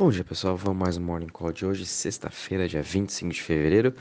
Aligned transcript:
Bom 0.00 0.10
dia 0.10 0.24
pessoal, 0.24 0.56
vamos 0.56 0.78
mais 0.78 0.96
um 0.96 1.02
Morning 1.02 1.28
Call 1.28 1.52
de 1.52 1.66
hoje, 1.66 1.84
sexta-feira, 1.84 2.66
dia 2.66 2.80
25 2.80 3.34
de 3.34 3.42
fevereiro, 3.42 3.94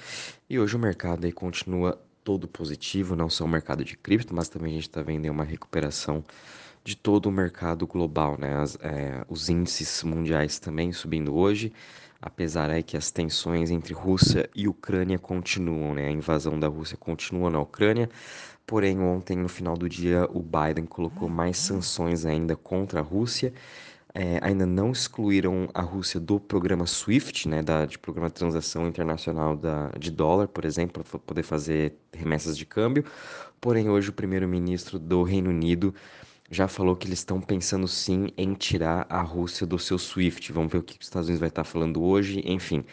e 0.50 0.58
hoje 0.58 0.78
o 0.78 0.80
mercado 0.80 1.26
aí 1.26 1.34
continua 1.34 2.02
todo 2.24 2.48
positivo, 2.48 3.18
não 3.18 3.30
só 3.30 3.44
o 3.44 3.50
mercado 3.50 3.84
de 3.84 3.98
cripto, 3.98 4.34
mas 4.34 4.48
também 4.48 4.72
a 4.72 4.76
gente 4.76 4.88
está 4.88 5.02
vendo 5.02 5.30
uma 5.30 5.44
recuperação 5.44 6.24
de 6.86 6.96
todo 6.96 7.26
o 7.26 7.32
mercado 7.34 7.86
global, 7.86 8.38
né? 8.40 8.56
As, 8.56 8.78
é, 8.80 9.26
os 9.28 9.50
índices 9.50 10.02
mundiais 10.02 10.58
também 10.58 10.94
subindo 10.94 11.36
hoje, 11.36 11.74
apesar 12.22 12.70
aí 12.70 12.82
que 12.82 12.96
as 12.96 13.12
tensões 13.12 13.70
entre 13.70 13.94
Rússia 13.94 14.50
e 14.56 14.70
Ucrânia 14.70 15.20
continuam, 15.20 15.94
né? 15.96 16.08
A 16.08 16.12
invasão 16.12 16.58
da 16.58 16.70
Rússia 16.70 16.96
continua 16.96 17.50
na 17.50 17.60
Ucrânia, 17.60 18.10
porém 18.66 19.02
ontem 19.02 19.36
no 19.36 19.50
final 19.50 19.76
do 19.76 19.90
dia 19.90 20.30
o 20.32 20.42
Biden 20.42 20.86
colocou 20.86 21.28
mais 21.28 21.58
sanções 21.58 22.24
ainda 22.24 22.56
contra 22.56 23.02
a 23.02 23.04
Rússia 23.04 23.54
é, 24.20 24.38
ainda 24.42 24.66
não 24.66 24.92
excluíram 24.92 25.70
a 25.74 25.82
Rússia 25.82 26.20
do 26.20 26.42
programa 26.42 26.86
SWIFT, 26.86 27.48
né, 27.48 27.64
da, 27.64 27.86
de 27.86 27.98
programa 27.98 28.28
de 28.28 28.34
transação 28.34 28.86
internacional 28.86 29.56
da, 29.56 29.92
de 29.98 30.12
dólar, 30.12 30.50
por 30.50 30.66
exemplo, 30.66 31.02
para 31.06 31.18
poder 31.20 31.44
fazer 31.44 31.94
remessas 32.12 32.58
de 32.58 32.66
câmbio. 32.66 33.06
Porém, 33.62 33.90
hoje 33.90 34.10
o 34.10 34.14
primeiro-ministro 34.14 35.00
do 35.00 35.24
Reino 35.24 35.50
Unido 35.50 35.96
já 36.52 36.68
falou 36.68 36.98
que 36.98 37.08
eles 37.08 37.20
estão 37.20 37.40
pensando 37.40 37.88
sim 37.88 38.28
em 38.36 38.54
tirar 38.56 39.06
a 39.10 39.22
Rússia 39.22 39.66
do 39.66 39.80
seu 39.80 39.98
SWIFT. 39.98 40.52
Vamos 40.52 40.70
ver 40.70 40.80
o 40.80 40.84
que 40.84 40.98
os 41.00 41.06
Estados 41.06 41.30
Unidos 41.30 41.40
vai 41.40 41.50
estar 41.50 41.64
falando 41.64 42.04
hoje. 42.04 42.42
Enfim, 42.44 42.84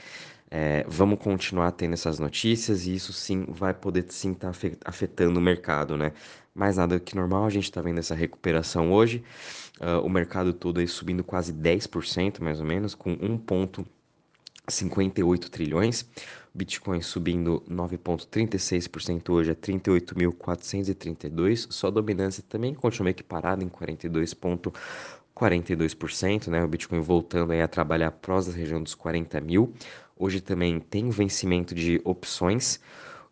é, 0.58 0.86
vamos 0.88 1.18
continuar 1.18 1.70
tendo 1.72 1.92
essas 1.92 2.18
notícias 2.18 2.86
e 2.86 2.94
isso 2.94 3.12
sim 3.12 3.44
vai 3.46 3.74
poder 3.74 4.06
sim 4.08 4.32
estar 4.32 4.52
tá 4.52 4.58
afetando 4.86 5.38
o 5.38 5.42
mercado, 5.42 5.98
né? 5.98 6.12
Mais 6.54 6.78
nada 6.78 6.98
que 6.98 7.14
normal, 7.14 7.44
a 7.44 7.50
gente 7.50 7.64
está 7.64 7.82
vendo 7.82 7.98
essa 7.98 8.14
recuperação 8.14 8.90
hoje. 8.90 9.22
Uh, 9.78 10.00
o 10.02 10.08
mercado 10.08 10.54
todo 10.54 10.80
aí 10.80 10.88
subindo 10.88 11.22
quase 11.22 11.52
10%, 11.52 12.40
mais 12.40 12.58
ou 12.58 12.64
menos, 12.64 12.94
com 12.94 13.14
1,58 13.18 15.50
trilhões. 15.50 16.08
Bitcoin 16.54 17.02
subindo 17.02 17.62
9,36% 17.70 19.28
hoje 19.28 19.50
a 19.50 19.54
38.432. 19.54 21.66
Só 21.70 21.90
dominância 21.90 22.42
também 22.48 22.72
continua 22.72 23.04
meio 23.04 23.14
que 23.14 23.22
parada 23.22 23.62
em 23.62 23.68
42,42%, 23.68 26.48
né? 26.48 26.64
O 26.64 26.68
Bitcoin 26.68 27.00
voltando 27.00 27.52
aí 27.52 27.60
a 27.60 27.68
trabalhar 27.68 28.10
prós 28.12 28.46
da 28.46 28.54
região 28.54 28.82
dos 28.82 28.94
40 28.94 29.38
mil. 29.42 29.74
Hoje 30.18 30.40
também 30.40 30.80
tem 30.80 31.10
vencimento 31.10 31.74
de 31.74 32.00
opções. 32.04 32.80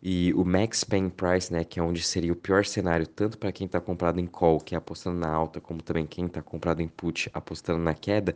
E 0.07 0.31
o 0.35 0.45
max 0.45 0.83
pain 0.83 1.09
price, 1.09 1.51
né, 1.51 1.63
que 1.63 1.79
é 1.79 1.83
onde 1.83 2.03
seria 2.03 2.31
o 2.31 2.35
pior 2.35 2.63
cenário, 2.63 3.07
tanto 3.07 3.39
para 3.39 3.51
quem 3.51 3.65
está 3.65 3.81
comprado 3.81 4.19
em 4.19 4.27
call, 4.27 4.59
que 4.59 4.75
é 4.75 4.77
apostando 4.77 5.17
na 5.19 5.29
alta, 5.29 5.59
como 5.59 5.81
também 5.81 6.05
quem 6.05 6.27
está 6.27 6.43
comprado 6.43 6.79
em 6.81 6.87
put, 6.87 7.27
apostando 7.33 7.79
na 7.79 7.95
queda, 7.95 8.35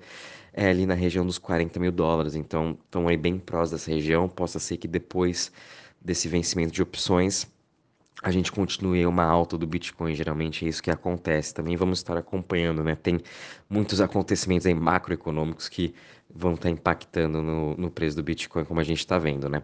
é 0.52 0.68
ali 0.68 0.88
na 0.88 0.96
região 0.96 1.24
dos 1.24 1.38
40 1.38 1.80
mil 1.80 1.92
dólares. 1.92 2.34
Então, 2.34 2.76
estão 2.84 3.08
aí 3.08 3.18
bem 3.18 3.38
prós 3.38 3.70
dessa 3.70 3.92
região. 3.92 4.28
Possa 4.28 4.58
ser 4.58 4.78
que 4.78 4.88
depois 4.88 5.52
desse 6.02 6.28
vencimento 6.28 6.72
de 6.74 6.82
opções, 6.82 7.48
a 8.22 8.32
gente 8.32 8.52
continue 8.52 9.06
uma 9.06 9.24
alta 9.24 9.58
do 9.58 9.66
Bitcoin, 9.66 10.14
geralmente 10.14 10.66
é 10.66 10.70
isso 10.70 10.84
que 10.84 10.92
acontece. 10.92 11.54
Também 11.54 11.76
vamos 11.78 12.00
estar 12.00 12.18
acompanhando, 12.18 12.84
né? 12.84 12.96
Tem 12.96 13.20
muitos 13.70 14.02
acontecimentos 14.02 14.66
aí 14.66 14.74
macroeconômicos 14.74 15.70
que 15.70 15.94
vão 16.30 16.54
estar 16.54 16.70
impactando 16.70 17.42
no, 17.42 17.76
no 17.76 17.90
preço 17.90 18.18
do 18.18 18.24
Bitcoin, 18.24 18.66
como 18.66 18.80
a 18.80 18.84
gente 18.84 19.00
está 19.00 19.18
vendo, 19.18 19.50
né? 19.50 19.64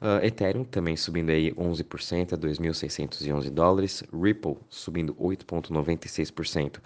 Uh, 0.00 0.24
Ethereum 0.24 0.64
também 0.64 0.96
subindo 0.96 1.30
aí 1.30 1.52
11% 1.52 2.32
a 2.32 2.36
2.611 2.38 3.50
dólares, 3.50 4.04
Ripple 4.12 4.56
subindo 4.70 5.14
8,96% 5.14 6.78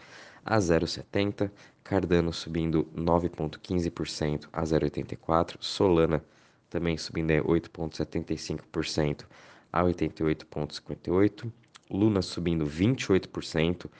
a 0.44 0.58
0,70, 0.58 1.50
Cardano 1.84 2.32
subindo 2.32 2.88
9,15% 2.96 4.48
a 4.52 4.62
0,84, 4.62 5.56
Solana 5.60 6.24
também 6.70 6.96
subindo 6.96 7.30
aí 7.30 7.40
8,75% 7.40 9.24
a 9.72 9.82
88,58. 9.82 11.50
Luna 11.90 12.22
subindo 12.22 12.64
28% 12.64 13.90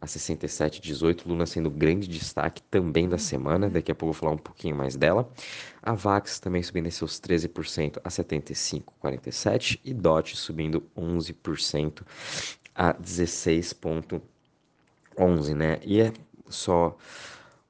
a 0.00 0.06
67,18. 0.06 1.26
Luna 1.26 1.44
sendo 1.46 1.70
grande 1.70 2.06
destaque 2.08 2.62
também 2.62 3.08
da 3.08 3.18
semana. 3.18 3.68
Daqui 3.68 3.90
a 3.90 3.94
pouco 3.94 4.10
eu 4.10 4.14
vou 4.14 4.20
falar 4.20 4.32
um 4.32 4.38
pouquinho 4.38 4.76
mais 4.76 4.96
dela. 4.96 5.28
A 5.82 5.94
Vax 5.94 6.38
também 6.38 6.62
subindo 6.62 6.88
seus 6.90 7.20
13% 7.20 7.98
a 8.02 8.08
75,47. 8.08 9.80
E 9.84 9.94
DOT 9.94 10.36
subindo 10.36 10.82
11% 10.96 12.02
a 12.74 12.94
16,11, 12.94 15.54
né? 15.54 15.78
E 15.82 16.00
é 16.00 16.12
só 16.48 16.96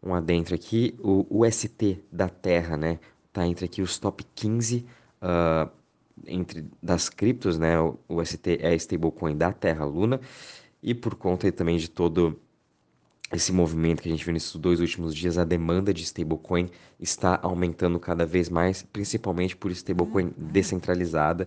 um 0.02 0.14
adentro 0.14 0.54
aqui. 0.54 0.94
O, 0.98 1.26
o 1.30 1.50
ST 1.50 2.04
da 2.12 2.28
Terra, 2.28 2.76
né? 2.76 2.98
Tá 3.32 3.46
entre 3.46 3.64
aqui 3.64 3.80
os 3.80 3.98
top 3.98 4.22
15 4.34 4.86
uh, 5.22 5.70
entre 6.26 6.66
das 6.82 7.08
criptos, 7.08 7.58
né? 7.58 7.78
O, 7.80 8.24
ST 8.24 8.58
é 8.60 8.68
a 8.68 8.74
stablecoin 8.74 9.36
da 9.36 9.52
Terra 9.52 9.84
Luna 9.84 10.20
e 10.82 10.94
por 10.94 11.14
conta 11.14 11.50
também 11.52 11.76
de 11.76 11.88
todo 11.88 12.38
esse 13.32 13.52
movimento 13.52 14.02
que 14.02 14.08
a 14.08 14.10
gente 14.10 14.24
viu 14.24 14.32
nesses 14.32 14.54
dois 14.56 14.80
últimos 14.80 15.14
dias, 15.14 15.36
a 15.36 15.44
demanda 15.44 15.92
de 15.92 16.02
stablecoin 16.02 16.70
está 16.98 17.38
aumentando 17.42 18.00
cada 18.00 18.24
vez 18.24 18.48
mais, 18.48 18.82
principalmente 18.82 19.54
por 19.54 19.70
stablecoin 19.70 20.26
uhum. 20.26 20.32
descentralizada. 20.38 21.46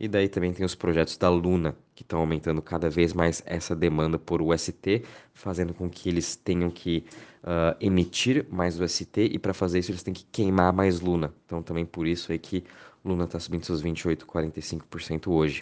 E 0.00 0.06
daí 0.06 0.28
também 0.28 0.52
tem 0.52 0.64
os 0.64 0.76
projetos 0.76 1.16
da 1.16 1.28
Luna, 1.28 1.76
que 1.94 2.02
estão 2.02 2.20
aumentando 2.20 2.62
cada 2.62 2.88
vez 2.88 3.12
mais 3.12 3.42
essa 3.44 3.74
demanda 3.74 4.16
por 4.16 4.40
UST, 4.40 5.02
fazendo 5.34 5.74
com 5.74 5.90
que 5.90 6.08
eles 6.08 6.36
tenham 6.36 6.70
que 6.70 7.04
uh, 7.42 7.76
emitir 7.80 8.46
mais 8.48 8.80
UST 8.80 9.20
e 9.20 9.38
para 9.40 9.52
fazer 9.52 9.80
isso 9.80 9.90
eles 9.90 10.04
têm 10.04 10.14
que 10.14 10.24
queimar 10.30 10.72
mais 10.72 11.00
Luna. 11.00 11.34
Então 11.44 11.62
também 11.62 11.84
por 11.84 12.06
isso 12.06 12.32
é 12.32 12.38
que 12.38 12.62
Luna 13.04 13.24
está 13.24 13.38
subindo 13.38 13.64
seus 13.64 13.80
28, 13.80 14.26
45% 14.26 15.28
hoje. 15.28 15.60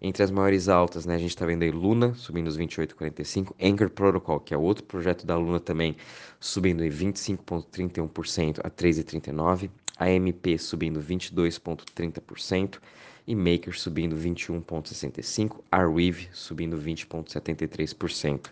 Entre 0.00 0.22
as 0.22 0.30
maiores 0.30 0.68
altas, 0.68 1.06
né, 1.06 1.14
a 1.14 1.18
gente 1.18 1.30
está 1.30 1.46
vendo 1.46 1.62
aí 1.62 1.70
Luna 1.70 2.14
subindo 2.14 2.48
os 2.48 2.58
28,45%, 2.58 3.54
Anchor 3.60 3.90
Protocol, 3.90 4.40
que 4.40 4.52
é 4.52 4.56
outro 4.56 4.84
projeto 4.84 5.26
da 5.26 5.36
Luna 5.36 5.58
também, 5.58 5.96
subindo 6.38 6.84
em 6.84 6.90
25,31% 6.90 8.60
a 8.62 8.70
3,39%, 8.70 9.70
AMP 9.98 10.58
subindo 10.58 11.00
22,30% 11.00 12.78
e 13.26 13.34
Maker 13.34 13.76
subindo 13.76 14.14
21,65%, 14.16 15.56
Arweave 15.72 16.28
subindo 16.32 16.76
20,73%. 16.76 18.50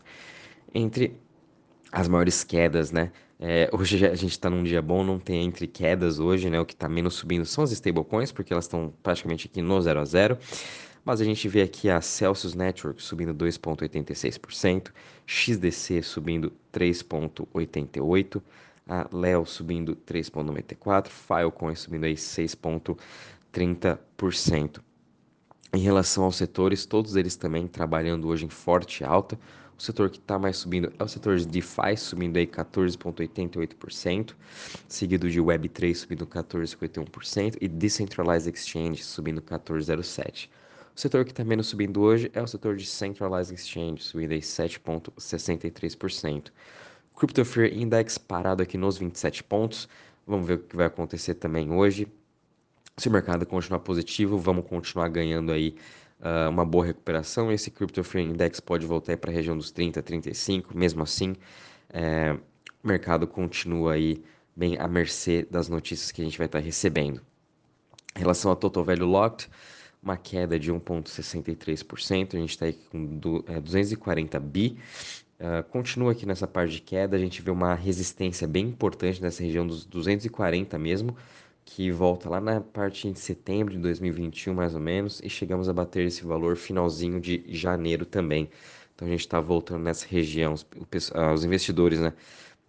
Entre 0.74 1.14
as 1.94 2.08
maiores 2.08 2.42
quedas, 2.42 2.90
né? 2.90 3.12
É, 3.38 3.70
hoje 3.72 4.04
a 4.04 4.16
gente 4.16 4.32
está 4.32 4.50
num 4.50 4.64
dia 4.64 4.82
bom, 4.82 5.04
não 5.04 5.16
tem 5.18 5.44
entre 5.44 5.68
quedas 5.68 6.18
hoje, 6.18 6.50
né? 6.50 6.60
O 6.60 6.66
que 6.66 6.74
está 6.74 6.88
menos 6.88 7.14
subindo 7.14 7.46
são 7.46 7.62
as 7.62 7.70
stablecoins, 7.70 8.32
porque 8.32 8.52
elas 8.52 8.64
estão 8.64 8.92
praticamente 9.00 9.46
aqui 9.46 9.62
no 9.62 9.80
0 9.80 10.00
a 10.00 10.04
0. 10.04 10.36
Mas 11.04 11.20
a 11.20 11.24
gente 11.24 11.48
vê 11.48 11.62
aqui 11.62 11.88
a 11.88 12.00
Celsius 12.00 12.52
Network 12.54 13.00
subindo 13.00 13.32
2,86%, 13.32 14.90
XDC 15.24 16.02
subindo 16.02 16.52
3,88%, 16.72 18.42
a 18.88 19.06
Leo 19.12 19.46
subindo 19.46 19.94
3,94%, 19.94 21.06
Filecoin 21.06 21.76
subindo 21.76 22.02
aí 22.04 22.14
6,30%. 22.14 24.80
Em 25.72 25.80
relação 25.80 26.24
aos 26.24 26.34
setores, 26.36 26.84
todos 26.86 27.14
eles 27.14 27.36
também 27.36 27.68
trabalhando 27.68 28.26
hoje 28.28 28.46
em 28.46 28.50
forte 28.50 29.04
alta. 29.04 29.38
O 29.76 29.82
setor 29.82 30.08
que 30.08 30.18
está 30.18 30.38
mais 30.38 30.56
subindo 30.56 30.92
é 30.98 31.02
o 31.02 31.08
setor 31.08 31.36
de 31.36 31.46
DeFi, 31.46 31.96
subindo 31.96 32.36
aí 32.36 32.46
14,88%, 32.46 34.34
seguido 34.86 35.28
de 35.28 35.40
Web3 35.40 35.94
subindo 35.94 36.24
14,51% 36.26 37.56
e 37.60 37.66
Decentralized 37.66 38.54
Exchange 38.54 39.02
subindo 39.02 39.42
14,07%. 39.42 40.48
O 40.96 41.00
setor 41.00 41.24
que 41.24 41.32
está 41.32 41.42
menos 41.42 41.66
subindo 41.66 42.00
hoje 42.00 42.30
é 42.34 42.40
o 42.40 42.46
setor 42.46 42.76
de 42.76 42.86
Centralized 42.86 43.52
Exchange, 43.52 44.00
subindo 44.00 44.30
aí 44.30 44.40
7,63%. 44.40 46.52
Crypto 47.16 47.44
Fear 47.44 47.72
Index 47.72 48.16
parado 48.16 48.62
aqui 48.62 48.78
nos 48.78 48.96
27 48.96 49.42
pontos. 49.42 49.88
Vamos 50.24 50.46
ver 50.46 50.54
o 50.54 50.58
que 50.58 50.76
vai 50.76 50.86
acontecer 50.86 51.34
também 51.34 51.72
hoje. 51.72 52.06
Se 52.96 53.08
o 53.08 53.10
mercado 53.10 53.44
continuar 53.44 53.80
positivo, 53.80 54.38
vamos 54.38 54.68
continuar 54.68 55.08
ganhando 55.08 55.50
aí 55.50 55.74
uh, 56.24 56.48
uma 56.48 56.64
boa 56.64 56.86
recuperação. 56.86 57.52
Esse 57.52 57.70
Crypto 57.70 58.02
Fear 58.02 58.24
Index 58.24 58.58
pode 58.58 58.86
voltar 58.86 59.16
para 59.18 59.30
a 59.30 59.34
região 59.34 59.56
dos 59.56 59.70
30, 59.70 60.02
35. 60.02 60.76
Mesmo 60.76 61.02
assim, 61.02 61.36
é, 61.90 62.36
o 62.82 62.88
mercado 62.88 63.26
continua 63.26 63.92
aí 63.92 64.22
bem 64.56 64.78
à 64.78 64.88
mercê 64.88 65.46
das 65.50 65.68
notícias 65.68 66.10
que 66.10 66.22
a 66.22 66.24
gente 66.24 66.38
vai 66.38 66.46
estar 66.46 66.58
recebendo. 66.58 67.20
Em 68.16 68.20
relação 68.20 68.50
ao 68.50 68.56
Total 68.56 68.84
Value 68.84 69.06
Locked, 69.06 69.50
uma 70.02 70.16
queda 70.16 70.58
de 70.58 70.72
1,63%, 70.72 72.34
a 72.34 72.38
gente 72.38 72.50
está 72.50 72.66
com 72.90 73.04
do, 73.16 73.44
é, 73.48 73.60
240 73.60 74.38
bi. 74.40 74.78
Uh, 75.34 75.64
continua 75.64 76.12
aqui 76.12 76.24
nessa 76.24 76.46
parte 76.46 76.74
de 76.74 76.80
queda, 76.80 77.16
a 77.16 77.18
gente 77.18 77.42
vê 77.42 77.50
uma 77.50 77.74
resistência 77.74 78.46
bem 78.46 78.66
importante 78.66 79.20
nessa 79.20 79.42
região 79.42 79.66
dos 79.66 79.84
240 79.84 80.78
mesmo, 80.78 81.16
que 81.64 81.90
volta 81.90 82.28
lá 82.28 82.40
na 82.40 82.60
parte 82.60 83.10
de 83.10 83.18
setembro 83.18 83.74
de 83.74 83.80
2021 83.80 84.54
mais 84.54 84.74
ou 84.74 84.80
menos, 84.80 85.20
e 85.22 85.28
chegamos 85.28 85.68
a 85.68 85.72
bater 85.72 86.06
esse 86.06 86.24
valor 86.24 86.56
finalzinho 86.56 87.20
de 87.20 87.44
janeiro 87.48 88.04
também. 88.04 88.50
Então 88.94 89.08
a 89.08 89.10
gente 89.10 89.20
está 89.20 89.40
voltando 89.40 89.82
nessa 89.82 90.06
região, 90.06 90.52
os, 90.52 90.66
os 91.32 91.44
investidores, 91.44 92.00
né? 92.00 92.12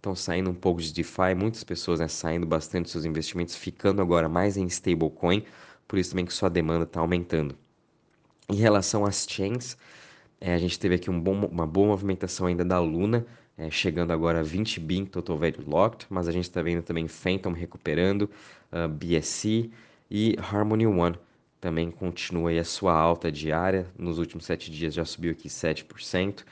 estão 0.06 0.14
saindo 0.14 0.50
um 0.50 0.54
pouco 0.54 0.80
de 0.80 0.92
DeFi, 0.92 1.34
muitas 1.36 1.64
pessoas 1.64 1.98
né, 2.00 2.08
saindo 2.08 2.46
bastante 2.46 2.84
dos 2.84 2.92
seus 2.92 3.04
investimentos, 3.04 3.56
ficando 3.56 4.00
agora 4.00 4.28
mais 4.28 4.56
em 4.56 4.66
stablecoin, 4.66 5.44
por 5.88 5.98
isso 5.98 6.10
também 6.10 6.24
que 6.24 6.32
sua 6.32 6.48
demanda 6.48 6.84
está 6.84 7.00
aumentando. 7.00 7.56
Em 8.48 8.56
relação 8.56 9.04
às 9.04 9.26
chains, 9.28 9.76
é, 10.40 10.54
a 10.54 10.58
gente 10.58 10.78
teve 10.78 10.94
aqui 10.94 11.10
um 11.10 11.20
bom, 11.20 11.46
uma 11.46 11.66
boa 11.66 11.88
movimentação 11.88 12.46
ainda 12.46 12.64
da 12.64 12.78
Luna, 12.78 13.26
é, 13.58 13.70
chegando 13.70 14.12
agora 14.12 14.40
a 14.40 14.42
20 14.42 14.80
bi 14.80 14.98
em 14.98 15.04
total 15.06 15.38
value 15.38 15.64
locked, 15.66 16.06
mas 16.10 16.28
a 16.28 16.32
gente 16.32 16.44
está 16.44 16.60
vendo 16.62 16.82
também 16.82 17.08
Phantom 17.08 17.52
recuperando, 17.52 18.22
uh, 18.22 18.28
ah, 18.72 18.88
BSC 18.88 19.70
e 20.10 20.36
Harmony 20.38 20.86
One 20.86 21.16
também 21.60 21.90
continua 21.90 22.50
aí 22.50 22.58
a 22.58 22.64
sua 22.64 22.92
alta 22.92 23.32
diária, 23.32 23.86
nos 23.98 24.18
últimos 24.18 24.44
7 24.44 24.70
dias 24.70 24.94
já 24.94 25.04
subiu 25.04 25.32
aqui 25.32 25.48
7% 25.48 26.44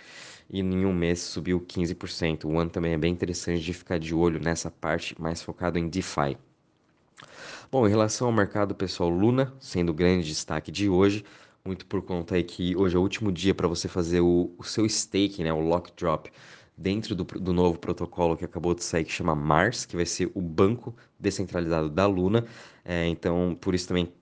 e 0.50 0.60
em 0.60 0.84
um 0.84 0.92
mês 0.92 1.20
subiu 1.20 1.60
15%. 1.60 2.44
O 2.44 2.54
One 2.54 2.70
também 2.70 2.92
é 2.92 2.98
bem 2.98 3.12
interessante 3.12 3.62
de 3.62 3.72
ficar 3.72 3.98
de 3.98 4.14
olho 4.14 4.40
nessa 4.40 4.70
parte 4.70 5.20
mais 5.20 5.42
focado 5.42 5.78
em 5.78 5.88
DeFi. 5.88 6.36
Bom, 7.70 7.86
em 7.86 7.90
relação 7.90 8.26
ao 8.26 8.32
mercado 8.32 8.74
pessoal, 8.74 9.08
Luna 9.08 9.52
sendo 9.58 9.90
o 9.90 9.94
grande 9.94 10.26
destaque 10.26 10.70
de 10.70 10.88
hoje, 10.88 11.24
muito 11.64 11.86
por 11.86 12.02
conta 12.02 12.34
aí 12.34 12.42
que 12.42 12.76
hoje 12.76 12.96
é 12.96 12.98
o 12.98 13.02
último 13.02 13.32
dia 13.32 13.54
para 13.54 13.66
você 13.66 13.88
fazer 13.88 14.20
o, 14.20 14.52
o, 14.58 14.64
seu 14.64 14.88
stake, 14.88 15.42
né, 15.42 15.52
o 15.52 15.60
lock 15.60 15.92
drop, 15.96 16.30
dentro 16.76 17.14
do, 17.14 17.24
do, 17.24 17.52
novo 17.52 17.78
protocolo 17.78 18.36
que 18.36 18.44
acabou 18.44 18.74
de 18.74 18.82
sair, 18.82 19.04
que 19.04 19.12
chama 19.12 19.34
Mars, 19.34 19.84
que 19.86 19.96
vai 19.96 20.06
ser 20.06 20.30
o 20.34 20.40
banco 20.40 20.94
descentralizado 21.18 21.88
da 21.88 22.06
Luna. 22.06 22.44
É, 22.84 23.06
então, 23.06 23.56
por 23.60 23.74
isso 23.74 23.88
também 23.88 24.12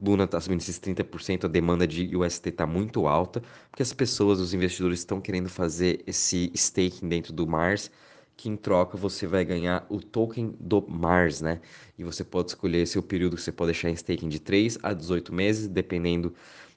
Luna 0.00 0.24
está 0.24 0.40
subindo 0.40 0.60
esses 0.60 0.78
30%, 0.78 1.44
a 1.44 1.48
demanda 1.48 1.86
de 1.86 2.14
UST 2.16 2.48
está 2.48 2.66
muito 2.66 3.06
alta, 3.06 3.42
porque 3.70 3.82
as 3.82 3.92
pessoas, 3.92 4.38
os 4.40 4.52
investidores 4.52 4.98
estão 4.98 5.20
querendo 5.20 5.48
fazer 5.48 6.02
esse 6.06 6.50
staking 6.54 7.08
dentro 7.08 7.32
do 7.32 7.46
Mars, 7.46 7.90
que 8.36 8.50
em 8.50 8.56
troca 8.56 8.98
você 8.98 9.26
vai 9.26 9.44
ganhar 9.44 9.86
o 9.88 9.98
token 9.98 10.54
do 10.60 10.84
Mars, 10.86 11.40
né? 11.40 11.60
E 11.98 12.04
você 12.04 12.22
pode 12.22 12.50
escolher 12.50 12.86
seu 12.86 13.02
período 13.02 13.36
que 13.36 13.42
você 13.42 13.52
pode 13.52 13.72
deixar 13.72 13.88
em 13.88 13.94
staking 13.94 14.28
de 14.28 14.38
3 14.38 14.78
a 14.82 14.92
18 14.92 15.32
meses, 15.32 15.66
dependendo 15.66 16.34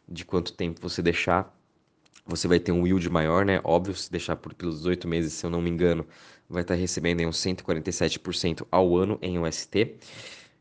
de 0.07 0.23
quanto 0.23 0.53
tempo 0.53 0.79
você 0.81 1.01
deixar, 1.01 1.53
você 2.29 2.47
vai 2.47 2.59
ter 2.59 2.71
um 2.71 2.85
yield 2.85 3.09
maior, 3.09 3.45
né? 3.45 3.59
Óbvio, 3.63 3.95
se 3.95 4.11
deixar 4.11 4.35
por 4.35 4.53
pelos 4.53 4.77
18 4.77 5.07
meses, 5.07 5.33
se 5.33 5.45
eu 5.45 5.49
não 5.49 5.61
me 5.61 5.69
engano, 5.69 6.05
vai 6.49 6.61
estar 6.61 6.75
recebendo 6.75 7.19
aí 7.19 7.25
uns 7.25 7.37
147% 7.37 8.65
ao 8.71 8.95
ano 8.95 9.17
em 9.21 9.39
UST. 9.39 9.95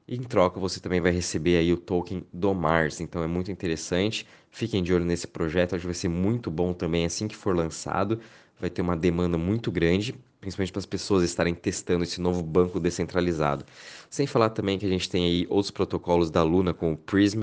E 0.08 0.16
em 0.16 0.22
troca, 0.22 0.58
você 0.58 0.80
também 0.80 1.00
vai 1.00 1.12
receber 1.12 1.58
aí 1.58 1.72
o 1.72 1.76
token 1.76 2.24
do 2.32 2.54
Mars. 2.54 3.00
Então 3.00 3.22
é 3.22 3.26
muito 3.26 3.50
interessante. 3.52 4.26
Fiquem 4.50 4.82
de 4.82 4.92
olho 4.94 5.04
nesse 5.04 5.26
projeto, 5.26 5.74
acho 5.74 5.82
que 5.82 5.86
vai 5.86 5.94
ser 5.94 6.08
muito 6.08 6.50
bom 6.50 6.72
também 6.72 7.04
assim 7.04 7.28
que 7.28 7.36
for 7.36 7.54
lançado. 7.54 8.18
Vai 8.58 8.70
ter 8.70 8.80
uma 8.82 8.96
demanda 8.96 9.36
muito 9.36 9.70
grande, 9.70 10.14
principalmente 10.40 10.72
para 10.72 10.80
as 10.80 10.86
pessoas 10.86 11.22
estarem 11.22 11.54
testando 11.54 12.04
esse 12.04 12.20
novo 12.20 12.42
banco 12.42 12.80
descentralizado. 12.80 13.64
Sem 14.08 14.26
falar 14.26 14.50
também 14.50 14.78
que 14.78 14.86
a 14.86 14.88
gente 14.88 15.08
tem 15.10 15.24
aí 15.26 15.46
outros 15.50 15.70
protocolos 15.70 16.30
da 16.30 16.42
Luna, 16.42 16.72
como 16.72 16.92
o 16.92 16.96
Prism, 16.96 17.42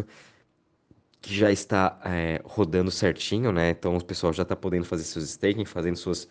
que 1.25 1.33
já 1.33 1.51
está 1.51 1.99
é, 2.05 2.39
rodando 2.45 2.91
certinho, 2.91 3.51
né? 3.51 3.71
Então 3.71 3.97
o 3.97 4.03
pessoal 4.03 4.31
já 4.31 4.43
está 4.43 4.55
podendo 4.55 4.85
fazer 4.85 5.03
seus 5.03 5.25
staking, 5.25 5.65
fazendo 5.65 5.97
suas 5.97 6.29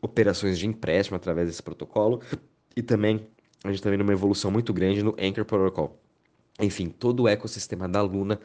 operações 0.00 0.56
de 0.56 0.68
empréstimo 0.68 1.16
através 1.16 1.48
desse 1.48 1.60
protocolo. 1.60 2.22
E 2.76 2.80
também 2.80 3.26
a 3.64 3.68
gente 3.68 3.78
está 3.78 3.90
vendo 3.90 4.02
uma 4.02 4.12
evolução 4.12 4.48
muito 4.48 4.72
grande 4.72 5.02
no 5.02 5.16
Anchor 5.20 5.44
Protocol. 5.44 6.00
Enfim, 6.60 6.88
todo 6.88 7.24
o 7.24 7.28
ecossistema 7.28 7.88
da 7.88 8.00
Luna 8.02 8.38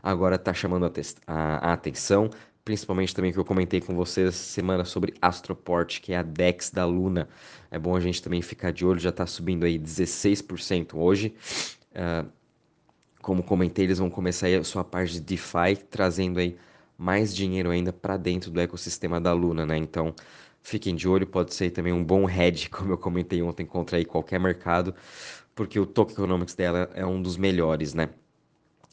agora 0.00 0.36
está 0.36 0.54
chamando 0.54 0.86
a, 0.86 0.92
a, 1.26 1.70
a, 1.70 1.72
atenção, 1.72 2.30
principalmente 2.64 3.12
também 3.12 3.32
que 3.32 3.38
eu 3.38 3.44
comentei 3.44 3.80
com 3.80 3.96
vocês 3.96 4.28
essa 4.28 4.44
semana 4.44 4.84
sobre 4.84 5.12
Astroport, 5.20 6.00
que 6.00 6.12
é 6.12 6.18
a 6.18 6.22
DEX 6.22 6.70
da 6.70 6.86
Luna. 6.86 7.28
É 7.68 7.80
bom 7.80 7.96
a 7.96 8.00
gente 8.00 8.22
também 8.22 8.40
ficar 8.42 8.70
de 8.70 8.86
olho, 8.86 9.00
já 9.00 9.10
está 9.10 9.26
subindo 9.26 9.64
aí 9.64 9.76
16% 9.76 10.94
hoje. 10.94 11.34
Uh, 11.90 12.30
como 13.22 13.42
comentei, 13.42 13.84
eles 13.86 13.98
vão 13.98 14.10
começar 14.10 14.48
a 14.48 14.64
sua 14.64 14.84
parte 14.84 15.14
de 15.14 15.20
DeFi, 15.20 15.76
trazendo 15.88 16.40
aí 16.40 16.56
mais 16.98 17.34
dinheiro 17.34 17.70
ainda 17.70 17.92
para 17.92 18.16
dentro 18.16 18.50
do 18.50 18.60
ecossistema 18.60 19.20
da 19.20 19.32
Luna, 19.32 19.64
né? 19.64 19.76
Então, 19.78 20.14
fiquem 20.62 20.94
de 20.94 21.08
olho, 21.08 21.26
pode 21.26 21.54
ser 21.54 21.70
também 21.70 21.92
um 21.92 22.04
bom 22.04 22.28
hedge, 22.28 22.68
como 22.70 22.92
eu 22.92 22.98
comentei 22.98 23.40
ontem, 23.42 23.64
contra 23.64 23.96
aí 23.96 24.04
qualquer 24.04 24.38
mercado, 24.40 24.94
porque 25.54 25.78
o 25.78 25.86
Token 25.86 26.14
Economics 26.14 26.54
dela 26.54 26.90
é 26.94 27.06
um 27.06 27.22
dos 27.22 27.36
melhores, 27.36 27.94
né? 27.94 28.10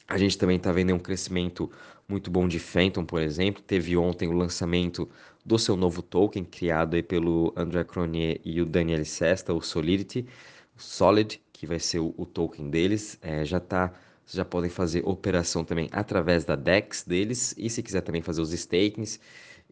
A 0.08 0.18
gente 0.18 0.36
também 0.38 0.56
está 0.56 0.72
vendo 0.72 0.92
um 0.94 0.98
crescimento 0.98 1.70
muito 2.08 2.30
bom 2.30 2.48
de 2.48 2.58
Phantom, 2.58 3.04
por 3.04 3.22
exemplo. 3.22 3.62
Teve 3.62 3.96
ontem 3.96 4.28
o 4.28 4.32
lançamento 4.32 5.08
do 5.44 5.58
seu 5.58 5.76
novo 5.76 6.02
token, 6.02 6.44
criado 6.44 6.94
aí 6.96 7.02
pelo 7.02 7.52
André 7.56 7.84
Cronier 7.84 8.40
e 8.44 8.60
o 8.60 8.66
Daniel 8.66 9.04
Sesta, 9.04 9.54
o 9.54 9.60
Solidity, 9.60 10.26
Solid, 10.76 11.40
que 11.52 11.66
vai 11.66 11.78
ser 11.78 12.00
o, 12.00 12.12
o 12.16 12.26
token 12.26 12.70
deles. 12.70 13.18
É, 13.22 13.44
já 13.44 13.58
está 13.58 13.92
vocês 14.30 14.36
já 14.36 14.44
podem 14.44 14.70
fazer 14.70 15.02
operação 15.04 15.64
também 15.64 15.88
através 15.90 16.44
da 16.44 16.54
DEX 16.54 17.02
deles. 17.02 17.52
E 17.58 17.68
se 17.68 17.82
quiser 17.82 18.00
também 18.00 18.22
fazer 18.22 18.40
os 18.40 18.52
stakings 18.52 19.18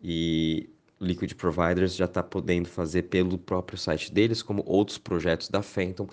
e 0.03 0.69
Liquid 1.01 1.33
Providers 1.35 1.95
já 1.95 2.07
está 2.07 2.25
podendo 2.25 2.69
fazer 2.69 3.05
pelo 3.05 3.39
próprio 3.39 3.79
site 3.79 4.13
deles, 4.13 4.43
como 4.43 4.65
outros 4.67 4.99
projetos 4.99 5.49
da 5.49 5.63
Phantom 5.63 6.09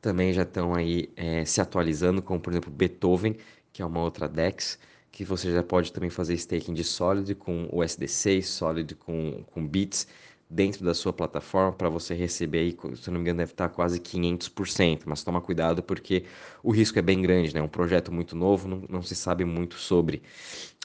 também 0.00 0.32
já 0.32 0.42
estão 0.42 0.74
aí 0.74 1.10
é, 1.14 1.44
se 1.44 1.60
atualizando, 1.60 2.22
como 2.22 2.40
por 2.40 2.50
exemplo 2.50 2.70
Beethoven, 2.70 3.36
que 3.70 3.82
é 3.82 3.84
uma 3.84 4.00
outra 4.00 4.26
DEX, 4.26 4.78
que 5.12 5.22
você 5.22 5.52
já 5.52 5.62
pode 5.62 5.92
também 5.92 6.08
fazer 6.08 6.32
staking 6.32 6.72
de 6.72 6.84
Solid 6.84 7.34
com 7.34 7.68
USDC, 7.70 8.40
Solid 8.40 8.94
com, 8.94 9.44
com 9.50 9.66
Bits 9.66 10.06
dentro 10.50 10.84
da 10.84 10.92
sua 10.92 11.12
plataforma 11.12 11.72
para 11.72 11.88
você 11.88 12.12
receber 12.12 12.58
aí, 12.58 12.76
se 12.96 13.08
não 13.08 13.14
me 13.14 13.20
engano, 13.20 13.38
deve 13.38 13.52
estar 13.52 13.68
quase 13.68 14.00
500%, 14.00 15.02
mas 15.06 15.22
toma 15.22 15.40
cuidado 15.40 15.80
porque 15.80 16.24
o 16.62 16.72
risco 16.72 16.98
é 16.98 17.02
bem 17.02 17.22
grande, 17.22 17.54
né? 17.54 17.62
Um 17.62 17.68
projeto 17.68 18.10
muito 18.10 18.34
novo, 18.34 18.66
não, 18.66 18.82
não 18.88 19.02
se 19.02 19.14
sabe 19.14 19.44
muito 19.44 19.76
sobre. 19.76 20.22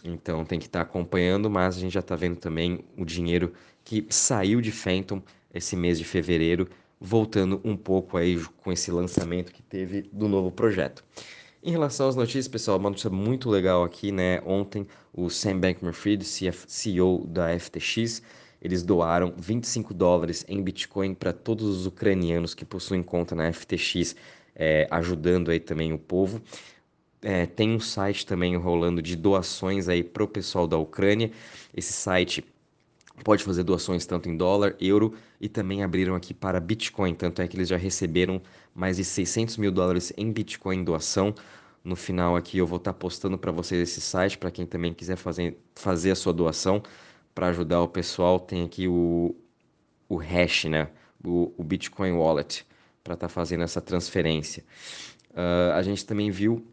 Então 0.04 0.46
tem 0.46 0.60
que 0.60 0.68
estar 0.68 0.82
acompanhando, 0.82 1.50
mas 1.50 1.78
a 1.78 1.80
gente 1.80 1.94
já 1.94 2.00
está 2.02 2.16
vendo 2.16 2.36
também 2.36 2.86
o 2.96 3.04
dinheiro 3.04 3.54
que 3.84 4.06
saiu 4.10 4.62
de 4.62 4.72
Phantom 4.72 5.22
esse 5.52 5.76
mês 5.76 5.98
de 5.98 6.04
fevereiro, 6.04 6.68
voltando 7.00 7.60
um 7.64 7.76
pouco 7.76 8.18
aí 8.18 8.40
com 8.58 8.72
esse 8.72 8.92
lançamento 8.92 9.52
que 9.52 9.64
teve 9.64 10.04
do 10.12 10.28
novo 10.28 10.52
projeto. 10.52 11.04
Em 11.64 11.72
relação 11.72 12.08
às 12.08 12.16
notícias, 12.16 12.48
pessoal, 12.48 12.78
uma 12.78 12.92
notícia 12.92 13.10
muito 13.10 13.50
legal 13.50 13.84
aqui, 13.84 14.12
né? 14.12 14.40
Ontem, 14.46 14.86
o 15.12 15.30
Sam 15.32 15.60
Bankman-Fried, 15.60 16.24
CEO 16.24 17.26
da 17.26 17.58
FTX, 17.58 18.22
eles 18.62 18.84
doaram 18.84 19.34
25 19.38 19.94
dólares 19.94 20.46
em 20.48 20.62
Bitcoin 20.62 21.14
para 21.14 21.32
todos 21.34 21.66
os 21.66 21.86
ucranianos 21.86 22.54
que 22.54 22.66
possuem 22.66 23.04
conta 23.04 23.36
na 23.36 23.52
FTX, 23.52 24.16
é, 24.56 24.88
ajudando 24.90 25.52
aí 25.52 25.60
também 25.60 25.94
o 25.94 25.98
povo. 25.98 26.42
É, 27.22 27.46
tem 27.46 27.72
um 27.72 27.80
site 27.80 28.26
também 28.26 28.56
rolando 28.56 29.02
de 29.02 29.16
doações 29.16 29.90
aí 29.90 30.04
para 30.04 30.24
o 30.24 30.28
pessoal 30.28 30.68
da 30.68 30.78
Ucrânia. 30.78 31.32
Esse 31.76 31.94
site 31.94 32.44
pode 33.24 33.44
fazer 33.44 33.64
doações 33.64 34.06
tanto 34.06 34.30
em 34.30 34.36
dólar, 34.36 34.76
euro 34.80 35.14
e 35.40 35.48
também 35.48 35.84
abriram 35.84 36.16
aqui 36.16 36.34
para 36.34 36.60
Bitcoin. 36.60 37.14
Tanto 37.16 37.42
é 37.42 37.48
que 37.48 37.56
eles 37.56 37.70
já 37.70 37.78
receberam 37.78 38.42
mais 38.74 38.98
de 38.98 39.04
600 39.04 39.58
mil 39.58 39.72
dólares 39.72 40.14
em 40.18 40.32
Bitcoin 40.32 40.84
doação. 40.84 41.34
No 41.84 41.96
final 41.96 42.36
aqui 42.36 42.58
eu 42.58 42.68
vou 42.68 42.78
estar 42.78 42.94
postando 42.94 43.38
para 43.38 43.52
vocês 43.52 43.82
esse 43.82 44.02
site 44.02 44.38
para 44.38 44.52
quem 44.52 44.66
também 44.66 44.94
quiser 44.94 45.16
fazer, 45.16 45.58
fazer 45.76 46.12
a 46.12 46.16
sua 46.16 46.34
doação 46.34 46.82
para 47.36 47.48
ajudar 47.48 47.82
o 47.82 47.88
pessoal, 47.88 48.40
tem 48.40 48.64
aqui 48.64 48.88
o, 48.88 49.36
o 50.08 50.16
hash, 50.16 50.66
né? 50.66 50.88
O, 51.24 51.54
o 51.58 51.64
Bitcoin 51.64 52.14
Wallet, 52.14 52.66
para 53.04 53.16
estar 53.16 53.28
tá 53.28 53.30
fazendo 53.30 53.64
essa 53.64 53.82
transferência. 53.82 54.64
Uh, 55.32 55.74
a 55.76 55.82
gente 55.84 56.06
também 56.06 56.32
viu 56.32 56.66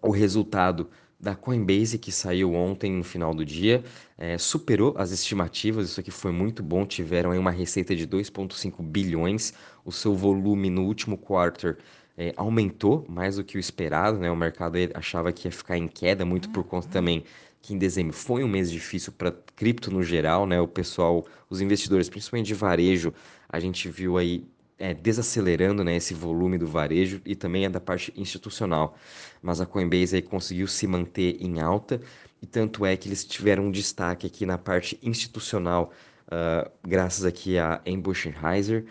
o 0.00 0.10
resultado 0.10 0.88
da 1.20 1.34
Coinbase 1.34 1.98
que 1.98 2.10
saiu 2.10 2.54
ontem 2.54 2.92
no 2.92 3.04
final 3.04 3.34
do 3.34 3.44
dia, 3.44 3.82
é, 4.18 4.36
superou 4.36 4.94
as 4.96 5.10
estimativas, 5.10 5.88
isso 5.88 6.00
aqui 6.00 6.10
foi 6.10 6.32
muito 6.32 6.62
bom, 6.62 6.84
tiveram 6.84 7.30
aí 7.30 7.38
uma 7.38 7.50
receita 7.50 7.96
de 7.96 8.06
2,5 8.06 8.82
bilhões, 8.82 9.54
o 9.84 9.92
seu 9.92 10.14
volume 10.14 10.68
no 10.68 10.82
último 10.82 11.16
quarter 11.16 11.78
é, 12.16 12.32
aumentou 12.36 13.04
mais 13.08 13.36
do 13.36 13.44
que 13.44 13.56
o 13.56 13.60
esperado, 13.60 14.18
né? 14.18 14.30
O 14.30 14.36
mercado 14.36 14.76
achava 14.94 15.32
que 15.32 15.48
ia 15.48 15.52
ficar 15.52 15.76
em 15.76 15.88
queda, 15.88 16.24
muito 16.24 16.50
por 16.50 16.64
conta 16.64 16.88
também 16.88 17.24
que 17.64 17.72
em 17.72 17.78
dezembro 17.78 18.12
foi 18.12 18.44
um 18.44 18.48
mês 18.48 18.70
difícil 18.70 19.10
para 19.10 19.32
cripto 19.56 19.90
no 19.90 20.02
geral, 20.02 20.46
né? 20.46 20.60
O 20.60 20.68
pessoal, 20.68 21.24
os 21.48 21.62
investidores, 21.62 22.10
principalmente 22.10 22.46
de 22.48 22.54
varejo, 22.54 23.12
a 23.48 23.58
gente 23.58 23.88
viu 23.88 24.18
aí 24.18 24.46
é, 24.78 24.92
desacelerando 24.92 25.82
né, 25.82 25.96
esse 25.96 26.12
volume 26.12 26.58
do 26.58 26.66
varejo 26.66 27.22
e 27.24 27.34
também 27.34 27.64
é 27.64 27.70
da 27.70 27.80
parte 27.80 28.12
institucional. 28.14 28.96
Mas 29.40 29.62
a 29.62 29.66
Coinbase 29.66 30.16
aí 30.16 30.22
conseguiu 30.22 30.66
se 30.66 30.86
manter 30.86 31.38
em 31.40 31.60
alta 31.60 32.00
e 32.42 32.46
tanto 32.46 32.84
é 32.84 32.94
que 32.96 33.08
eles 33.08 33.24
tiveram 33.24 33.64
um 33.64 33.70
destaque 33.70 34.26
aqui 34.26 34.44
na 34.44 34.58
parte 34.58 34.98
institucional, 35.02 35.90
uh, 36.26 36.70
graças 36.86 37.24
aqui 37.24 37.56
a 37.56 37.80
Ambush 37.86 38.26
Heiser, 38.26 38.84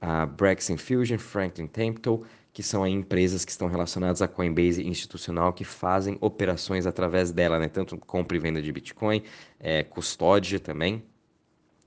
a 0.00 0.24
Braxton 0.24 0.78
Fusion, 0.78 1.18
Franklin 1.18 1.66
Templeton 1.66 2.22
que 2.54 2.62
são 2.62 2.86
empresas 2.86 3.44
que 3.44 3.50
estão 3.50 3.66
relacionadas 3.66 4.22
à 4.22 4.28
Coinbase 4.28 4.86
institucional 4.86 5.52
que 5.52 5.64
fazem 5.64 6.16
operações 6.20 6.86
através 6.86 7.32
dela, 7.32 7.58
né? 7.58 7.68
Tanto 7.68 7.98
compra 7.98 8.36
e 8.36 8.40
venda 8.40 8.62
de 8.62 8.70
Bitcoin, 8.70 9.24
é, 9.58 9.82
custódia 9.82 10.60
também, 10.60 11.02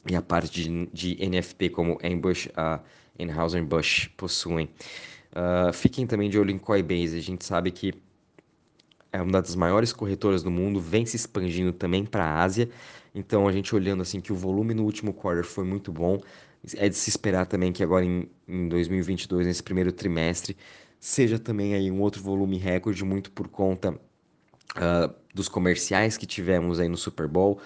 e 0.06 0.14
a 0.14 0.22
parte 0.22 0.52
de, 0.52 0.88
de 0.88 1.30
NFT 1.30 1.70
como 1.70 1.98
Ambush, 2.04 2.50
a 2.54 2.82
Anheuser-Busch 3.18 4.10
possuem. 4.18 4.70
Uh, 5.32 5.72
fiquem 5.72 6.06
também 6.06 6.30
de 6.30 6.38
olho 6.38 6.52
em 6.52 6.58
Coinbase. 6.58 7.18
A 7.18 7.22
gente 7.22 7.46
sabe 7.46 7.72
que 7.72 7.94
é 9.12 9.22
uma 9.22 9.42
das 9.42 9.56
maiores 9.56 9.94
corretoras 9.94 10.44
do 10.44 10.52
mundo, 10.52 10.80
vem 10.80 11.06
se 11.06 11.16
expandindo 11.16 11.74
também 11.74 12.06
para 12.06 12.24
a 12.24 12.44
Ásia. 12.44 12.70
Então, 13.14 13.48
a 13.48 13.52
gente 13.52 13.74
olhando 13.76 14.02
assim 14.02 14.20
que 14.20 14.32
o 14.32 14.36
volume 14.36 14.74
no 14.74 14.84
último 14.84 15.14
quarter 15.14 15.44
foi 15.44 15.64
muito 15.64 15.92
bom. 15.92 16.20
É 16.76 16.90
de 16.90 16.96
se 16.96 17.10
esperar 17.10 17.46
também 17.46 17.72
que 17.72 17.84
agora 17.84 18.04
em, 18.04 18.30
em 18.48 18.68
2022, 18.68 19.48
nesse 19.48 19.64
primeiro 19.64 19.92
trimestre, 19.92 20.58
seja 21.00 21.40
também 21.40 21.74
aí 21.74 21.90
um 21.90 22.02
outro 22.02 22.22
volume 22.22 22.58
recorde, 22.58 23.04
muito 23.06 23.32
por 23.32 23.48
conta 23.48 23.92
uh, 23.92 25.14
dos 25.34 25.48
comerciais 25.48 26.18
que 26.18 26.26
tivemos 26.26 26.80
aí 26.80 26.90
no 26.90 26.98
Super 26.98 27.28
Bowl 27.28 27.60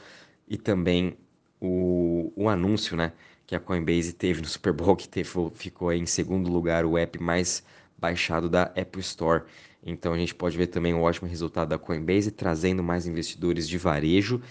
e 0.48 0.58
também 0.58 1.18
o, 1.60 2.32
o 2.36 2.50
anúncio, 2.50 2.96
né, 2.98 3.14
que 3.48 3.56
a 3.56 3.60
Coinbase 3.60 4.14
teve 4.14 4.42
no 4.42 4.48
Super 4.48 4.74
Bowl, 4.74 4.96
que 4.96 5.08
teve, 5.08 5.30
ficou 5.54 5.90
aí 5.90 6.00
em 6.00 6.06
segundo 6.06 6.52
lugar 6.52 6.86
o 6.86 6.98
app 6.98 7.22
mais 7.22 7.64
baixado 8.02 8.50
da 8.50 8.64
Apple 8.64 9.00
Store. 9.00 9.44
Então 9.84 10.14
a 10.14 10.18
gente 10.18 10.34
pode 10.34 10.58
ver 10.58 10.68
também 10.68 10.94
um 10.94 11.02
ótimo 11.02 11.30
resultado 11.30 11.70
da 11.70 11.78
Coinbase, 11.78 12.32
trazendo 12.32 12.84
mais 12.84 13.06
investidores 13.06 13.70
de 13.70 13.78
varejo. 13.78 14.42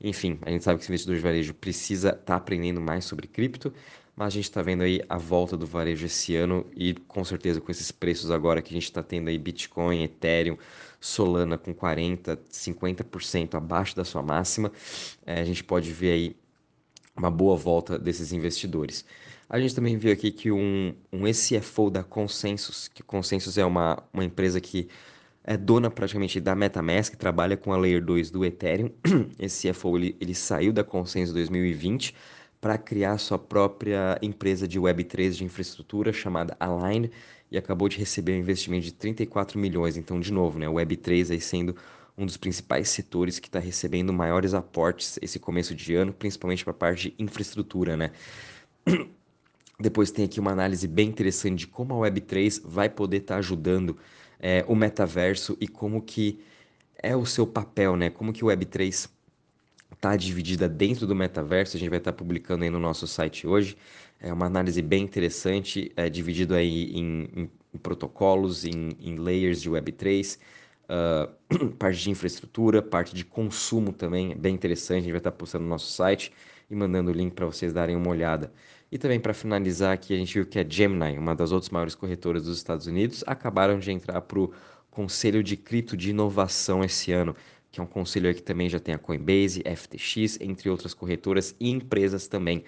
Enfim, 0.00 0.38
a 0.42 0.50
gente 0.50 0.64
sabe 0.64 0.78
que 0.78 0.84
esse 0.84 0.90
investidor 0.90 1.16
de 1.16 1.22
varejo 1.22 1.52
precisa 1.52 2.10
estar 2.10 2.22
tá 2.22 2.36
aprendendo 2.36 2.80
mais 2.80 3.04
sobre 3.04 3.26
cripto, 3.26 3.72
mas 4.16 4.28
a 4.28 4.30
gente 4.30 4.44
está 4.44 4.62
vendo 4.62 4.82
aí 4.82 5.02
a 5.08 5.18
volta 5.18 5.56
do 5.56 5.66
varejo 5.66 6.06
esse 6.06 6.34
ano 6.36 6.66
e 6.74 6.94
com 6.94 7.22
certeza 7.24 7.60
com 7.60 7.70
esses 7.70 7.92
preços 7.92 8.30
agora 8.30 8.62
que 8.62 8.70
a 8.70 8.74
gente 8.74 8.84
está 8.84 9.02
tendo 9.02 9.28
aí 9.28 9.38
Bitcoin, 9.38 10.02
Ethereum, 10.02 10.56
Solana 11.00 11.58
com 11.58 11.74
40%, 11.74 12.38
50% 12.50 13.54
abaixo 13.54 13.94
da 13.96 14.04
sua 14.04 14.22
máxima, 14.22 14.72
é, 15.26 15.40
a 15.40 15.44
gente 15.44 15.64
pode 15.64 15.92
ver 15.92 16.12
aí 16.12 16.36
uma 17.20 17.30
boa 17.30 17.56
volta 17.56 17.98
desses 17.98 18.32
investidores. 18.32 19.04
A 19.48 19.60
gente 19.60 19.74
também 19.74 19.96
viu 19.96 20.12
aqui 20.12 20.30
que 20.30 20.50
um, 20.50 20.94
um 21.12 21.24
CFO 21.24 21.90
da 21.90 22.02
Consensus, 22.02 22.88
que 22.88 23.02
Consensus 23.02 23.58
é 23.58 23.64
uma, 23.64 24.02
uma 24.12 24.24
empresa 24.24 24.60
que 24.60 24.88
é 25.44 25.56
dona 25.56 25.90
praticamente 25.90 26.40
da 26.40 26.54
MetaMask, 26.54 27.14
trabalha 27.16 27.56
com 27.56 27.72
a 27.72 27.76
Layer 27.76 28.02
2 28.02 28.30
do 28.30 28.44
Ethereum. 28.44 28.90
Esse 29.38 29.70
CFO 29.70 29.96
ele, 29.96 30.16
ele 30.20 30.34
saiu 30.34 30.72
da 30.72 30.84
Consensus 30.84 31.34
2020 31.34 32.14
para 32.60 32.78
criar 32.78 33.18
sua 33.18 33.38
própria 33.38 34.18
empresa 34.22 34.68
de 34.68 34.78
Web3 34.78 35.32
de 35.32 35.44
infraestrutura 35.44 36.12
chamada 36.12 36.56
Align 36.60 37.10
e 37.50 37.58
acabou 37.58 37.88
de 37.88 37.98
receber 37.98 38.32
um 38.32 38.38
investimento 38.38 38.84
de 38.84 38.92
34 38.92 39.58
milhões. 39.58 39.96
Então, 39.96 40.20
de 40.20 40.32
novo, 40.32 40.58
né, 40.58 40.68
o 40.68 40.74
Web3 40.74 41.32
aí 41.32 41.40
sendo 41.40 41.74
um 42.20 42.26
dos 42.26 42.36
principais 42.36 42.90
setores 42.90 43.38
que 43.38 43.48
está 43.48 43.58
recebendo 43.58 44.12
maiores 44.12 44.52
aportes 44.52 45.18
esse 45.22 45.38
começo 45.38 45.74
de 45.74 45.94
ano, 45.94 46.12
principalmente 46.12 46.62
para 46.62 46.72
a 46.72 46.74
parte 46.74 47.08
de 47.08 47.14
infraestrutura, 47.18 47.96
né? 47.96 48.10
Depois 49.80 50.10
tem 50.10 50.26
aqui 50.26 50.38
uma 50.38 50.50
análise 50.50 50.86
bem 50.86 51.08
interessante 51.08 51.60
de 51.60 51.66
como 51.66 51.94
a 51.94 52.10
Web3 52.10 52.60
vai 52.62 52.90
poder 52.90 53.18
estar 53.18 53.34
tá 53.34 53.38
ajudando 53.38 53.96
é, 54.38 54.62
o 54.68 54.74
metaverso 54.74 55.56
e 55.58 55.66
como 55.66 56.02
que 56.02 56.38
é 57.02 57.16
o 57.16 57.24
seu 57.24 57.46
papel, 57.46 57.96
né? 57.96 58.10
Como 58.10 58.32
que 58.34 58.44
o 58.44 58.48
Web3 58.48 59.08
está 59.94 60.14
dividida 60.16 60.68
dentro 60.68 61.06
do 61.06 61.14
metaverso. 61.14 61.76
A 61.76 61.80
gente 61.80 61.88
vai 61.88 61.98
estar 61.98 62.12
tá 62.12 62.18
publicando 62.18 62.64
aí 62.64 62.70
no 62.70 62.78
nosso 62.78 63.06
site 63.06 63.46
hoje. 63.46 63.78
É 64.20 64.30
uma 64.30 64.44
análise 64.44 64.82
bem 64.82 65.02
interessante, 65.02 65.90
é 65.96 66.10
dividido 66.10 66.54
aí 66.54 66.92
em, 66.92 67.28
em, 67.34 67.50
em 67.72 67.78
protocolos, 67.78 68.66
em, 68.66 68.90
em, 69.00 69.16
layers 69.16 69.62
de 69.62 69.70
Web3, 69.70 70.38
uh, 70.90 71.68
parte 71.78 72.02
de 72.02 72.10
infraestrutura, 72.10 72.82
parte 72.82 73.14
de 73.14 73.24
consumo 73.24 73.92
também, 73.92 74.32
é 74.32 74.34
bem 74.34 74.54
interessante. 74.54 74.98
A 74.98 75.02
gente 75.02 75.12
vai 75.12 75.18
estar 75.18 75.32
postando 75.32 75.64
no 75.64 75.70
nosso 75.70 75.90
site 75.92 76.32
e 76.68 76.74
mandando 76.74 77.10
o 77.10 77.14
link 77.14 77.32
para 77.32 77.46
vocês 77.46 77.72
darem 77.72 77.96
uma 77.96 78.08
olhada. 78.08 78.52
E 78.92 78.98
também 78.98 79.20
para 79.20 79.32
finalizar 79.32 79.92
aqui, 79.92 80.12
a 80.12 80.16
gente 80.16 80.34
viu 80.34 80.44
que 80.44 80.58
a 80.58 80.68
Gemini, 80.68 81.16
uma 81.16 81.34
das 81.34 81.52
outras 81.52 81.70
maiores 81.70 81.94
corretoras 81.94 82.44
dos 82.44 82.56
Estados 82.56 82.86
Unidos, 82.86 83.22
acabaram 83.26 83.78
de 83.78 83.92
entrar 83.92 84.20
para 84.20 84.38
o 84.40 84.52
Conselho 84.90 85.42
de 85.42 85.56
Cripto 85.56 85.96
de 85.96 86.10
Inovação 86.10 86.82
esse 86.82 87.12
ano, 87.12 87.34
que 87.70 87.78
é 87.78 87.82
um 87.82 87.86
conselho 87.86 88.34
que 88.34 88.42
também 88.42 88.68
já 88.68 88.80
tem 88.80 88.92
a 88.92 88.98
Coinbase, 88.98 89.62
FTX, 89.62 90.40
entre 90.40 90.68
outras 90.68 90.92
corretoras 90.92 91.54
e 91.60 91.70
empresas 91.70 92.26
também. 92.26 92.64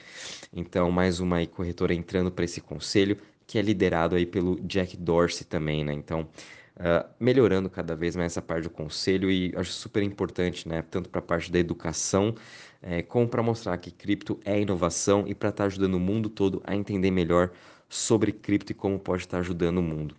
Então, 0.53 0.93
mais 0.93 1.19
uma 1.19 1.45
corretora 1.47 1.93
entrando 1.93 2.31
para 2.31 2.45
esse 2.45 2.61
conselho, 2.61 3.17
que 3.45 3.59
é 3.59 3.63
liderado 3.63 4.15
aí 4.15 4.25
pelo 4.25 4.61
Jack 4.61 4.97
Dorsey 4.97 5.45
também, 5.45 5.85
né? 5.85 5.93
Então, 5.93 6.29
uh, 6.77 7.09
melhorando 7.19 7.69
cada 7.71 7.95
vez 7.95 8.17
mais 8.17 8.33
essa 8.33 8.43
parte 8.43 8.65
do 8.65 8.71
conselho 8.71 9.31
e 9.31 9.53
acho 9.57 9.73
super 9.73 10.03
importante, 10.03 10.69
né? 10.69 10.83
Tanto 10.83 11.09
para 11.09 11.21
a 11.21 11.23
parte 11.23 11.51
da 11.51 11.59
educação, 11.59 12.35
é, 12.81 13.03
como 13.03 13.29
para 13.29 13.43
mostrar 13.43 13.77
que 13.79 13.91
cripto 13.91 14.41
é 14.45 14.61
inovação 14.61 15.25
e 15.27 15.35
para 15.35 15.51
estar 15.51 15.65
tá 15.65 15.67
ajudando 15.67 15.95
o 15.95 16.01
mundo 16.01 16.29
todo 16.29 16.63
a 16.65 16.75
entender 16.75 17.11
melhor 17.11 17.51
sobre 17.89 18.33
cripto 18.33 18.73
e 18.73 18.75
como 18.75 18.99
pode 18.99 19.23
estar 19.23 19.37
tá 19.37 19.41
ajudando 19.41 19.79
o 19.79 19.83
mundo. 19.83 20.17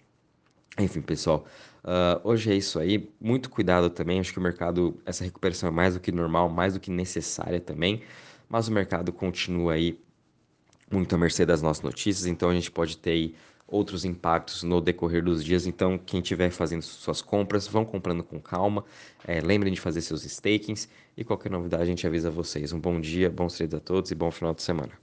Enfim, 0.80 1.02
pessoal, 1.02 1.46
uh, 1.84 2.28
hoje 2.28 2.52
é 2.52 2.56
isso 2.56 2.80
aí. 2.80 3.10
Muito 3.22 3.50
cuidado 3.50 3.90
também. 3.90 4.20
Acho 4.20 4.34
que 4.34 4.40
o 4.40 4.42
mercado, 4.42 5.00
essa 5.06 5.24
recuperação 5.24 5.70
é 5.70 5.72
mais 5.72 5.94
do 5.94 6.00
que 6.00 6.12
normal, 6.12 6.50
mais 6.50 6.74
do 6.74 6.80
que 6.80 6.90
necessária 6.90 7.60
também. 7.60 8.02
Mas 8.50 8.68
o 8.68 8.72
mercado 8.72 9.14
continua 9.14 9.74
aí 9.74 10.00
muito 10.92 11.14
à 11.16 11.18
mercê 11.18 11.46
das 11.46 11.62
nossas 11.62 11.84
notícias, 11.84 12.28
então 12.28 12.50
a 12.50 12.54
gente 12.54 12.70
pode 12.70 12.98
ter 12.98 13.12
aí 13.12 13.36
outros 13.68 14.06
impactos 14.06 14.64
no 14.64 14.80
decorrer 14.82 15.24
dos 15.24 15.44
dias. 15.44 15.66
Então, 15.66 15.98
quem 15.98 16.20
estiver 16.20 16.52
fazendo 16.52 16.82
suas 16.82 17.22
compras, 17.22 17.68
vão 17.68 17.86
comprando 17.86 18.24
com 18.24 18.40
calma. 18.40 18.84
É, 19.26 19.42
lembrem 19.42 19.74
de 19.74 19.82
fazer 19.82 20.02
seus 20.02 20.24
stakings 20.24 20.90
e 21.18 21.24
qualquer 21.24 21.52
novidade 21.52 21.84
a 21.84 21.88
gente 21.88 22.06
avisa 22.06 22.30
vocês. 22.30 22.72
Um 22.74 22.80
bom 22.80 23.00
dia, 23.00 23.30
bons 23.30 23.56
trades 23.56 23.76
a 23.76 23.80
todos 23.80 24.12
e 24.12 24.16
bom 24.16 24.32
final 24.32 24.54
de 24.54 24.62
semana. 24.62 25.03